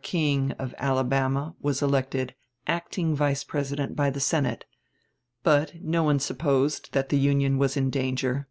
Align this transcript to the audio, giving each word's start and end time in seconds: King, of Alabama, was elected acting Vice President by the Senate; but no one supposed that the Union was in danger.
King, 0.00 0.52
of 0.60 0.76
Alabama, 0.78 1.56
was 1.60 1.82
elected 1.82 2.32
acting 2.68 3.16
Vice 3.16 3.42
President 3.42 3.96
by 3.96 4.10
the 4.10 4.20
Senate; 4.20 4.64
but 5.42 5.74
no 5.82 6.04
one 6.04 6.20
supposed 6.20 6.92
that 6.92 7.08
the 7.08 7.18
Union 7.18 7.58
was 7.58 7.76
in 7.76 7.90
danger. 7.90 8.46